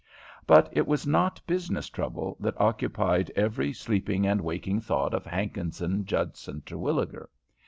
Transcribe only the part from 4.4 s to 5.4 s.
waking thought of